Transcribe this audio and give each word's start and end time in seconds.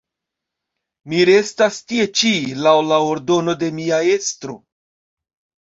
Mi 1.13 1.19
restas 1.29 1.77
tie 1.91 2.07
ĉi 2.23 2.33
laŭ 2.69 2.75
la 2.93 2.99
ordono 3.13 3.57
de 3.67 3.73
mia 3.79 4.03
estro. 4.17 4.59